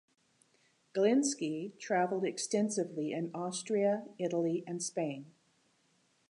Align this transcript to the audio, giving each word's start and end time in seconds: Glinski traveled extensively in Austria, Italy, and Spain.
Glinski 0.95 1.77
traveled 1.77 2.25
extensively 2.25 3.11
in 3.11 3.29
Austria, 3.35 4.07
Italy, 4.17 4.63
and 4.65 4.81
Spain. 4.81 5.27